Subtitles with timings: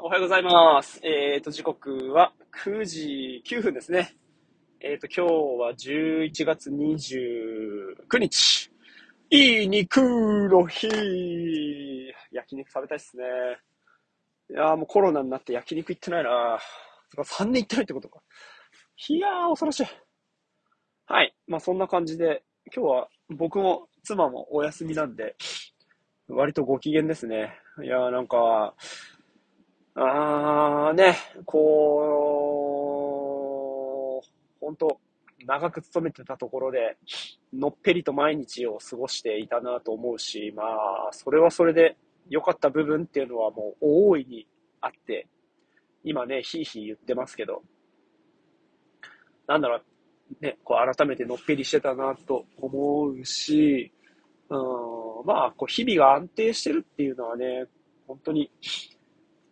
[0.00, 1.00] おはようございます。
[1.02, 2.32] えっ、と、時刻は
[2.64, 4.14] 9時9分ですね。
[4.80, 8.70] えっ、と、今日は11月29日。
[9.30, 10.00] いい肉
[10.48, 10.86] の日。
[12.30, 13.24] 焼肉食べたいっすね。
[14.50, 16.58] いやーもうコロナになって焼肉行ってないな
[17.16, 18.20] 3年行ってないってことか。
[19.08, 19.86] いやー、恐ろしい。
[21.06, 21.34] はい。
[21.48, 25.34] まあそんな感じで、今日は僕も妻もお休みなんで、
[26.28, 27.58] 割とご機嫌ですね。
[27.82, 28.76] いやーなんか、
[30.00, 32.22] あーね、こ
[34.24, 34.28] う、
[34.60, 35.00] 本当
[35.44, 36.96] 長く勤めてたところで、
[37.52, 41.96] のっぺりと毎日を過ごしていたなと思うし、まあ、それはそれで
[42.30, 44.46] 良かった部分っていうのはもう大いに
[44.80, 45.26] あって、
[46.04, 47.64] 今ね、ひいひい言ってますけど、
[49.48, 49.82] なんだろう、
[50.40, 53.92] ね、こう改めてのっぺりしてたなと思うし、
[54.48, 57.64] うん、まあ、こう日々が安定してるっていうのはね、
[58.06, 58.48] 本当に、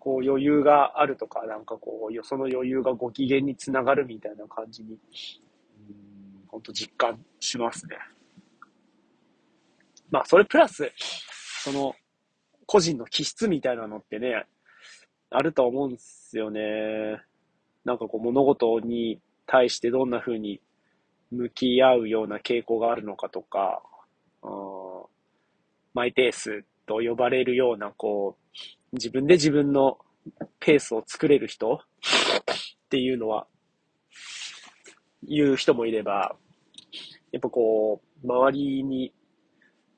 [0.07, 4.99] こう余裕があるとか、なんかこう、その余裕がご機嫌につながるみたいな感じに、うん、
[6.47, 7.97] 本当実感しますね。
[10.09, 10.93] まあ、それプラス、
[11.65, 11.93] その、
[12.67, 14.47] 個人の気質みたいなのってね、
[15.31, 16.61] あると思うんですよね。
[17.85, 20.61] なんかこう、物事に対してどんな風に
[21.33, 23.83] 向き合うような傾向があるのかとか、
[24.45, 25.07] うん
[25.95, 28.46] マイペースと呼ばれるような、こう、
[28.93, 29.99] 自分で自分の
[30.61, 31.79] ペースを作れる人っ
[32.89, 33.47] ていうのは、
[35.23, 36.37] 言う人もいれば、
[37.33, 39.13] やっぱこう、周りに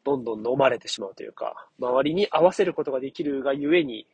[0.05, 4.06] どんどん飲まれてしまうというか、周りに合わせることができるがゆえに、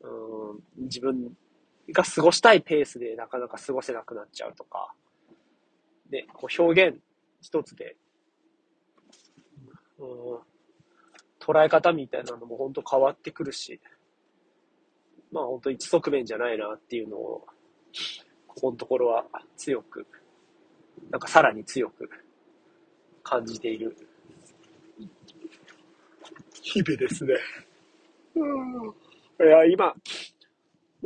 [0.00, 1.36] うん自分
[1.92, 4.92] が過ごしたいペースでなかなか過ごせなくなっちゃうとか、
[6.10, 6.98] で、こう表現
[7.40, 7.96] 一つで、
[9.98, 10.53] うん
[11.44, 13.78] 捉え方みたいなのも本当変わってくるし、
[15.30, 17.46] まあ本当一側面じゃないなっていうのを、
[18.46, 20.06] ここのところは強く、
[21.10, 22.08] なんかさらに強く
[23.22, 23.94] 感じている
[26.62, 27.34] 日々ですね。
[29.40, 29.94] いや、今、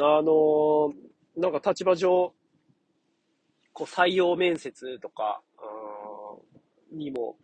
[0.00, 0.92] あの
[1.36, 2.32] なんか立場上、
[3.72, 7.36] こう採用面接とか、うんにも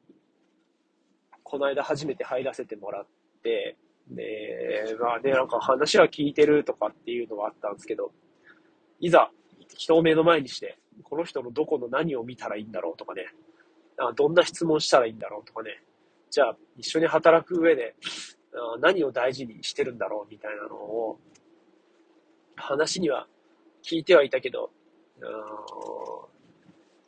[1.54, 3.06] この間初めて入らせてもらっ
[3.44, 3.76] て、
[4.08, 8.10] で、まあね、なんか話は聞いてるとかっていうのはあったんですけど、
[8.98, 9.30] いざ
[9.68, 13.26] 人を目の前にして、この人のどこの何を見たらいいんだろうとかね、
[13.98, 15.80] あどんな質問したらいいんだろうとかね、
[16.28, 17.94] じゃあ一緒に働く上で
[18.52, 21.20] あ何を大事にしてるんだろうみたいなのを、
[22.56, 23.28] 話には
[23.84, 24.72] 聞いてはいたけど、
[25.20, 26.33] うん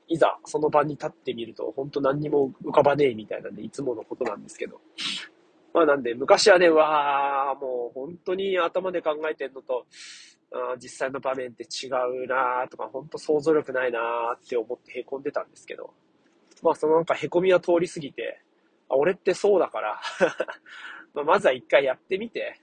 [0.09, 4.81] いざその場に立ってみると、本当何にも浮かばねえみたいなんで、いつものことなんですけど。
[5.75, 9.87] まあなんで、昔はね、わあ、もう本当に頭で考えてんのと、
[10.53, 15.93] あ実際の場面って違うなーとか、本当想像力ないなーって思って凹んでたんですけど、
[16.62, 18.41] まあそのなんか凹みは通り過ぎて、
[18.88, 20.00] あ俺ってそうだから。
[21.15, 22.61] まあまずは一回やってみて、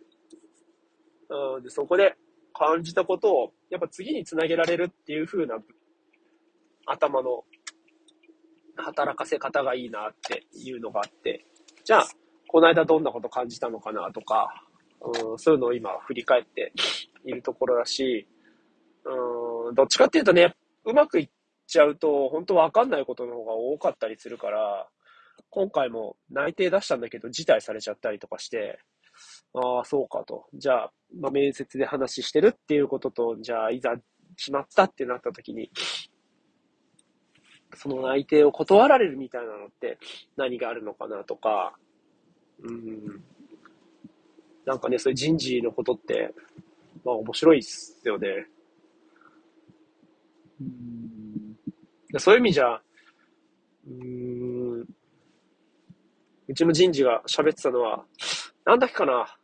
[1.29, 2.15] うん、でそこで
[2.53, 5.57] 感じたことを、やっぱ次につなげられるっていう風な
[6.85, 7.43] 頭の
[8.75, 11.45] 働かせ方がいいなっていうのがあって、
[11.83, 12.07] じゃあ、
[12.47, 14.49] この間どんなこと感じたのかなとか、
[15.01, 16.71] うん、そういうのを今振り返って
[17.25, 18.27] いるところだし、
[19.05, 20.55] うん、どっちかっていうとね、
[20.85, 21.29] うまくいっ
[21.67, 24.87] ちゃうと、本当わかんないことの方が多かったりするから、
[25.49, 28.79] 今回も内定出したんだけど辞退されちゃったりとかして、
[29.53, 30.45] ああ、そうかと。
[30.53, 33.95] じゃあ、まあ、面接で話してるっていうことと、じゃあ、いざ
[34.35, 35.69] 決まったってなった時に、
[37.75, 39.97] その内定を断られるみたいなのって
[40.37, 41.73] 何があるのかなとか、
[42.63, 43.23] うん。
[44.65, 46.33] なんかね、そういう人事のことって、
[47.03, 48.47] まあ面白いっすよね。
[50.61, 52.19] うん。
[52.19, 52.81] そういう意味じゃ、
[53.87, 54.85] うん。
[56.47, 58.05] うちの人事が喋ってたのは、
[58.65, 59.37] なんだっけかな。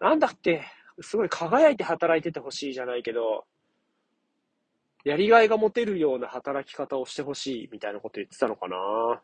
[0.00, 0.64] なんだっけ。
[1.00, 3.44] すごい輝いて働いててほしいじゃないけど、
[5.04, 9.22] やりがいが持てるような働き方をしてほしいみたいなこと言ってたのかな。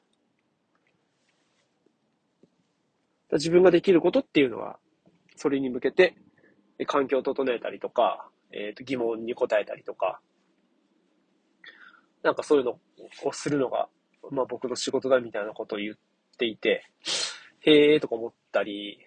[3.32, 4.78] 自分ができることっていうのは、
[5.36, 6.16] それに向けて
[6.86, 10.20] 環境を整えたりとか、えーと疑問に答えたりとか、
[12.22, 12.78] なんかそういうの
[13.24, 13.88] をするのが、
[14.30, 15.94] まあ僕の仕事だみたいなことを言っ
[16.38, 16.82] ていて、
[17.60, 18.98] へーとか思ったり、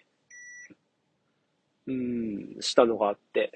[1.87, 3.51] うん、したのがあって、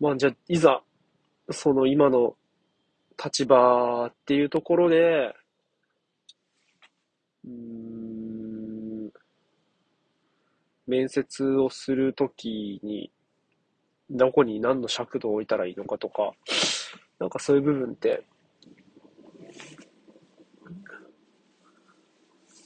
[0.00, 0.82] まあじゃあ、いざ、
[1.50, 2.34] その今の
[3.22, 5.34] 立場っていうところで、
[7.44, 9.10] うん、
[10.86, 13.10] 面接をするときに、
[14.08, 16.32] どこに何の尺度を置いたらいいのかとか、
[17.18, 18.24] なんかそういう部分って、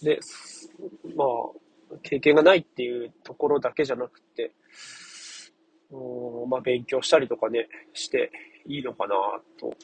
[0.02, 0.20] で、
[1.16, 4.52] まあ、経験がないっていうところだけじゃなくて、
[6.48, 8.30] まあ、勉強したりとかね、して
[8.66, 9.14] いいのかな
[9.58, 9.76] と。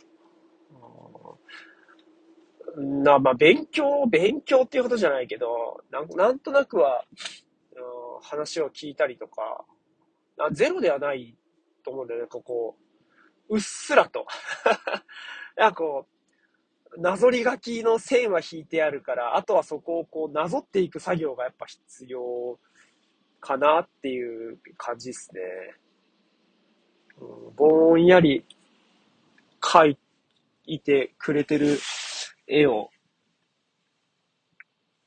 [2.76, 7.04] な、まあ、勉強、勉強っていうことじゃないけど、なんなんとなくは、
[8.22, 9.64] 話を聞いたりとか、
[10.38, 11.36] あゼロではない
[11.84, 12.76] と思うんだよね、ここ
[13.48, 14.26] う、うっすらと。
[15.56, 16.06] なんかこ
[16.96, 22.58] う、なぞり書きの線は引いてあるから、あとはそこをこう、なぞっていく作業がやっぱ必要
[23.40, 25.40] かなっていう感じですね。
[27.56, 28.44] ぼんやり
[29.60, 29.96] 描
[30.66, 31.78] いてくれてる
[32.46, 32.90] 絵を、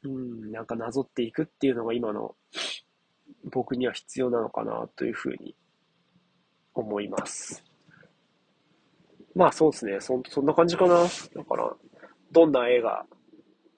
[0.03, 2.35] うん、なんかなぞっていくっていうのが今の
[3.51, 5.55] 僕には必要なのかなというふうに
[6.73, 7.63] 思います。
[9.35, 9.99] まあそうですね。
[9.99, 11.03] そ、そんな感じかな。
[11.03, 11.73] だから、
[12.31, 13.05] どんな絵が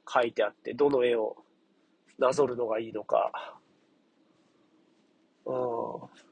[0.06, 1.36] 描いてあって、どの絵を
[2.20, 3.32] なぞるのがいいのか。
[5.46, 6.25] うん。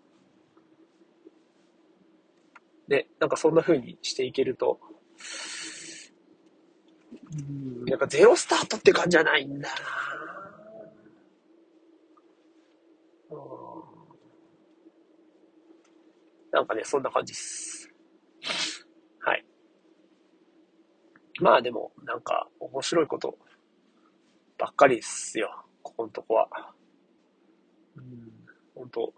[2.87, 4.79] で、なんかそんな風にしていけると、
[7.37, 9.75] うん、なんかゼロスタートって感じじゃないんだな。
[16.51, 17.89] なんかね、そんな感じっす。
[19.21, 19.43] はい。
[21.41, 23.39] まあでも、なんか、面白いこと
[24.59, 25.65] ばっかりですよ。
[25.81, 26.47] ここのとこは。
[27.95, 28.31] うん、
[28.75, 29.13] 本当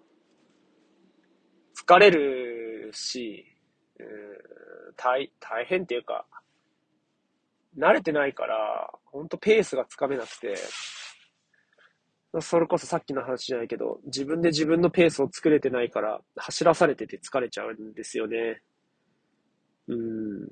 [1.75, 3.54] 疲れるし、
[3.99, 4.05] うん、
[4.95, 6.25] 大、大変っていうか、
[7.77, 10.55] 慣れてないから、本当ペースがつかめなくて、
[12.41, 18.61] それこそさっきの話じゃないけど、自分で自分のペースを作れてないから、走らされてて疲れちゃうんですよね。
[19.87, 20.47] うん。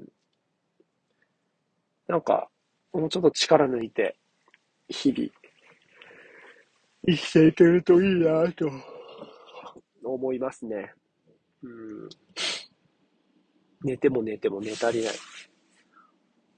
[2.08, 2.50] なんか、
[2.94, 4.18] もうちょっと力抜いて、
[4.88, 5.30] 日々、
[7.06, 8.70] 生きていけるといいなと、
[10.04, 10.94] 思いますね。
[11.64, 12.10] うん。
[13.84, 15.14] 寝ても寝ても寝足りない。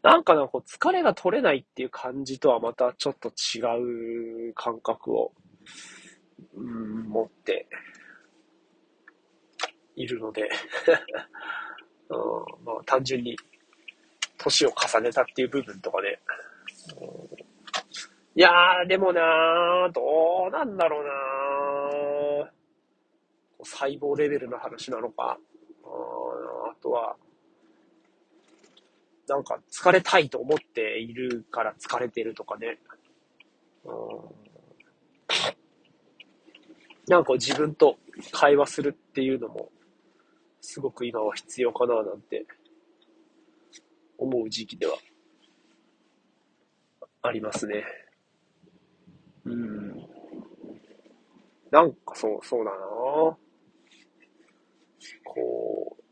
[0.04, 5.34] なんかな、こう、疲れが取れないっていう感じとはまたちょっと違う感覚を、
[6.56, 7.68] うん、持って
[9.96, 10.50] いるので
[12.10, 13.36] うん、まあ単純に
[14.38, 16.20] 年を重ねたっていう部分とかね。
[17.02, 17.38] うん、
[18.36, 20.02] いやー、でもなー、ど
[20.50, 22.56] うなんだろうなー。
[23.64, 25.40] 細胞レベルの話なのか。
[26.96, 27.18] は、
[29.28, 32.80] なんか疲れたいと思っているから疲れてるとかね。
[33.84, 33.94] うん、
[37.08, 37.98] なんか自分と
[38.32, 39.70] 会話するっていうのも、
[40.62, 42.46] すごく今は必要かななんて
[44.18, 44.98] 思う時期では
[47.22, 47.84] ありますね。
[49.44, 49.96] うん。
[51.72, 52.78] なんかそう、そうだな
[55.24, 56.04] こう、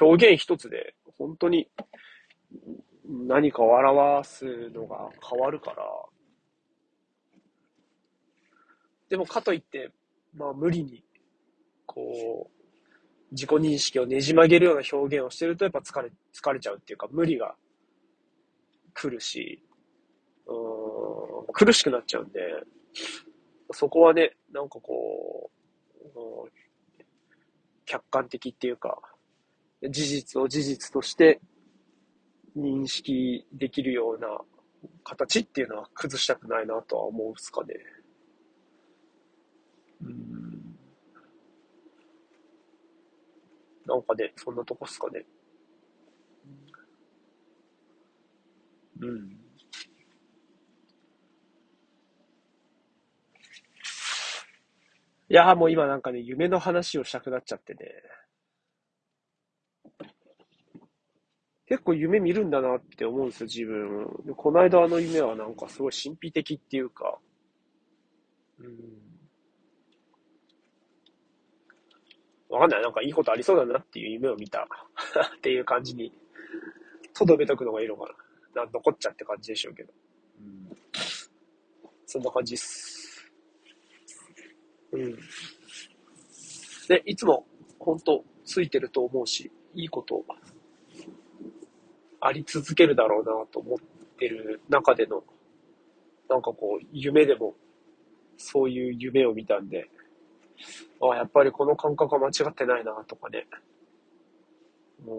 [0.00, 1.68] 表現一つで本当に
[3.06, 5.84] 何かを表すのが変わるから、
[9.10, 9.90] でもかといって、
[10.34, 11.04] まあ無理に、
[11.86, 12.64] こう、
[13.32, 17.54] 自己認識をねじ曲げるような表現をしてるとやっぱ疲れ、疲れちゃうっていうか無理が
[18.94, 19.62] 来るし、
[20.46, 22.40] うん、苦しくなっちゃうんで、
[23.72, 25.50] そこはね、なんかこ
[26.14, 26.50] う、う
[27.86, 28.98] 客観的っていうか、
[29.90, 31.40] 事実を事実として
[32.56, 34.38] 認識できるような
[35.02, 37.74] 形っていうのは崩したくないなとは思うんすかね。
[40.02, 40.76] うん。
[43.86, 45.24] なんかね、そんなとこっすかね。
[49.00, 49.36] うん。
[55.28, 57.80] いやもう今なんかね、夢の話をしたくなっちゃってね。
[61.66, 64.34] 結構夢見るんだなって思うんですよ、自分。
[64.36, 67.18] この間あの夢はなんかすごい神秘的っていうか、
[68.58, 68.68] うん。
[72.50, 72.82] わかんない。
[72.82, 74.68] なんかいいことありそうだなっていう夢を見た
[75.36, 76.12] っていう感じに、
[77.14, 78.14] とどめとくのがいいのか
[78.54, 78.64] な。
[78.64, 79.92] な残っちゃって感じでしょうけど。
[80.38, 80.70] うん、
[82.06, 83.32] そんな感じっす。
[84.92, 85.18] うん。
[86.88, 87.46] で、いつも、
[87.78, 90.24] 本当ついてると思うし、いいこと
[92.26, 93.78] あり続けるだろうなと思っ
[94.18, 95.22] てる中での、
[96.26, 97.54] なんかこう、夢でも、
[98.38, 99.90] そういう夢を見たんで、
[101.02, 103.46] ああ、やっぱりこの感覚は間違ってないな、とかね。
[105.06, 105.12] う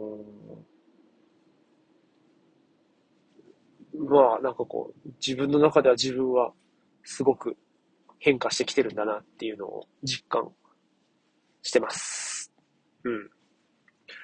[4.03, 4.09] ん。
[4.09, 6.53] まあ、なんかこう、自分の中では自分は
[7.03, 7.55] すごく
[8.17, 10.51] 変化してきてるんだなっていうのを実感
[11.61, 12.51] してます。
[13.03, 13.29] うん。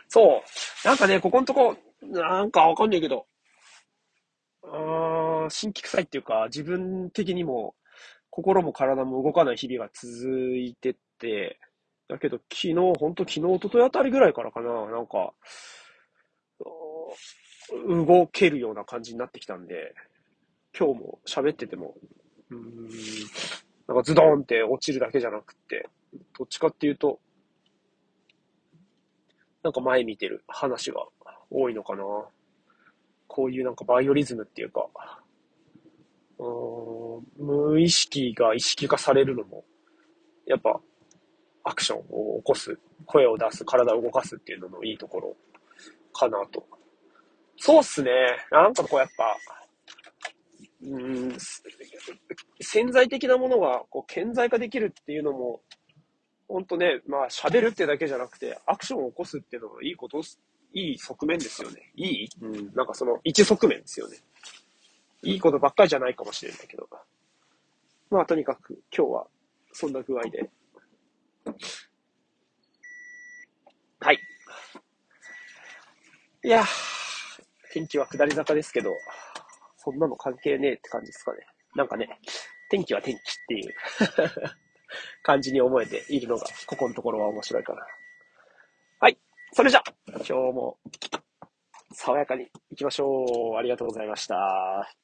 [0.08, 0.42] そ
[0.84, 0.88] う。
[0.88, 3.26] なんかね、ここのとこ、なんかわかんないけど、
[4.64, 7.76] あ新規臭いっていうか、自分的にも
[8.30, 11.60] 心も体も動かない日々が続いてて、
[12.08, 15.34] だけど昨日、ほんと昨日、おとといあたりぐらいからかな、なんか、
[17.88, 19.94] 動けるような感じになってきたんで、
[20.78, 21.96] 今日も喋ってても、
[22.50, 22.90] うーん、
[23.88, 25.88] なんかズドンって落ちるだけじゃなくて、
[26.38, 27.20] どっちかっていうと、
[29.64, 31.06] なんか前見てる話が。
[31.52, 32.04] 多いのかな。
[33.28, 34.88] こういうなんかバイオリズムっていうか、
[36.40, 36.82] うん
[37.38, 39.64] 無意識が意識化されるのも、
[40.48, 40.80] やっぱ
[41.64, 45.36] アクションを起こす、声を出す、体を動かすっていうののいいところ
[46.14, 46.66] かなと。
[47.58, 48.12] そうっすね。
[48.50, 49.38] なんかこうやっぱ、
[50.84, 51.38] うん、
[52.60, 55.62] 潜在的なものがこう顕在化できるっていうのも、
[56.48, 60.22] ほんとね、まあ喋るってだけじゃなくて、アクションを起こすっていうのはいいこと
[60.74, 61.92] いい側面ですよね。
[61.96, 62.30] いい？
[62.42, 62.74] うん。
[62.74, 64.18] なんかその一側面ですよね。
[65.24, 66.88] いいことばっかりじゃないかもしれないけど。
[68.10, 69.28] まあとにかく今日は
[69.74, 70.50] そんな具合で。
[74.00, 74.20] はい。
[76.44, 76.64] いや
[77.72, 78.92] 天気は下り坂ですけど、
[79.78, 81.40] そんなの関係ねえって感じですかね。
[81.76, 82.20] なんかね、
[82.70, 83.74] 天気は天気っていう
[85.24, 87.86] 感じに思えているのが、ここのところは面白いかな。
[89.00, 89.18] はい。
[89.54, 89.84] それじゃ、
[90.32, 90.78] 今日も、
[91.92, 93.58] 爽やかに行きましょう。
[93.58, 95.01] ありがとうございました。